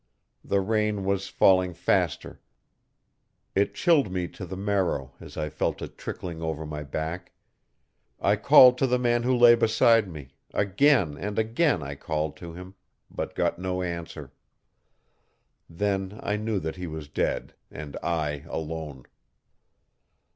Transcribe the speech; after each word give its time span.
The 0.43 0.61
rain 0.61 1.05
was 1.05 1.27
falling 1.27 1.75
faster. 1.75 2.41
It 3.53 3.75
chilled 3.75 4.11
me 4.11 4.27
to 4.29 4.47
the 4.47 4.57
marrow 4.57 5.13
as 5.19 5.37
I 5.37 5.47
felt 5.47 5.79
it 5.79 5.95
trickling 5.95 6.41
over 6.41 6.65
my 6.65 6.81
back. 6.81 7.33
I 8.19 8.35
called 8.35 8.79
to 8.79 8.87
the 8.87 8.97
man 8.97 9.21
who 9.21 9.37
lay 9.37 9.53
beside 9.53 10.07
me 10.09 10.29
again 10.55 11.19
and 11.19 11.37
again 11.37 11.83
I 11.83 11.93
called 11.93 12.35
to 12.37 12.51
him 12.53 12.73
but 13.11 13.35
got 13.35 13.59
no 13.59 13.83
answer. 13.83 14.31
Then 15.69 16.19
I 16.23 16.35
knew 16.35 16.57
that 16.57 16.77
he 16.77 16.87
was 16.87 17.07
dead 17.07 17.53
and 17.69 17.95
I 18.01 18.43
alone. 18.49 19.05